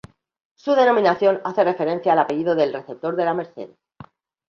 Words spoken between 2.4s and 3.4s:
del receptor de la